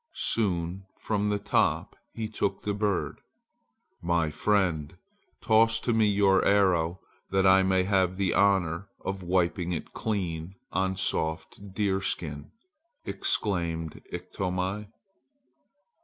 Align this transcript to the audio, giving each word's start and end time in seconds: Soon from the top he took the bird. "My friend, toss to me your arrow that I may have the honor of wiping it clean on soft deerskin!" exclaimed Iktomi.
Soon 0.15 0.87
from 0.99 1.29
the 1.29 1.37
top 1.37 1.95
he 2.11 2.27
took 2.27 2.63
the 2.63 2.73
bird. 2.73 3.21
"My 4.01 4.31
friend, 4.31 4.97
toss 5.43 5.79
to 5.81 5.93
me 5.93 6.07
your 6.07 6.43
arrow 6.43 6.99
that 7.29 7.45
I 7.45 7.61
may 7.61 7.83
have 7.83 8.15
the 8.15 8.33
honor 8.33 8.89
of 9.05 9.21
wiping 9.21 9.73
it 9.73 9.93
clean 9.93 10.55
on 10.71 10.95
soft 10.95 11.75
deerskin!" 11.75 12.49
exclaimed 13.05 14.01
Iktomi. 14.11 14.87